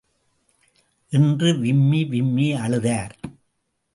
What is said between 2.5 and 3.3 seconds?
அழுதார்.